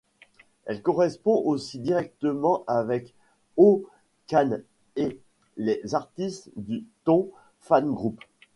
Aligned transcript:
Il 0.67 0.81
correspond 0.81 1.43
aussi 1.45 1.77
directement 1.77 2.63
avec 2.65 3.13
Ho-Kan 3.57 4.57
e 4.97 5.19
les 5.57 5.81
artistes 5.93 6.49
du 6.55 6.87
Ton 7.05 7.29
Fan 7.59 7.93
Group. 7.93 8.19